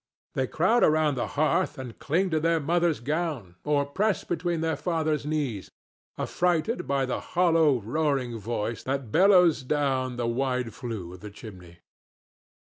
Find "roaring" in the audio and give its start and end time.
7.81-8.39